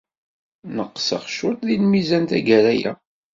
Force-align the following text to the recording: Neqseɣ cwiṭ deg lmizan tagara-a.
Neqseɣ 0.75 1.23
cwiṭ 1.35 1.59
deg 1.69 1.77
lmizan 1.85 2.23
tagara-a. 2.31 2.91